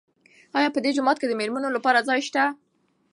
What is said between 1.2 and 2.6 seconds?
د مېرمنو لپاره ځای شته؟